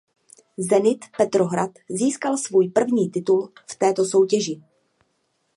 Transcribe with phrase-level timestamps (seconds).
[0.57, 4.61] Zenit Petrohrad získal svůj první titul v této soutěži.